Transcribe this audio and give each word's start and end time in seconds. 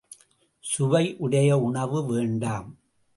சுவையுடைய 0.63 1.51
உணவு 1.59 2.05
வேண்டாம்! 2.05 2.69